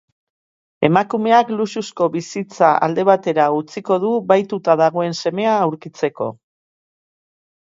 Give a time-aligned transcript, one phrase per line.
[0.87, 6.31] Emakumeak luxuzko bizitza alde batera utziko du bahituta dagoen semea aurkitzeko.